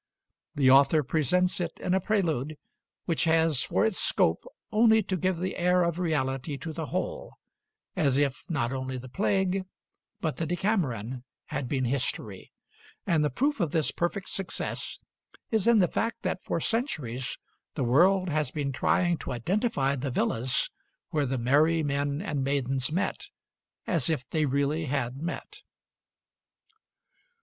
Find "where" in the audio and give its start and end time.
21.11-21.27